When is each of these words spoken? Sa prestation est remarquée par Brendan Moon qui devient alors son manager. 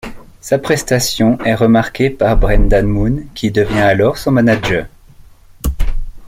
Sa 0.39 0.57
prestation 0.57 1.37
est 1.45 1.53
remarquée 1.53 2.09
par 2.09 2.35
Brendan 2.35 2.87
Moon 2.87 3.21
qui 3.35 3.51
devient 3.51 3.81
alors 3.81 4.17
son 4.17 4.31
manager. 4.31 4.87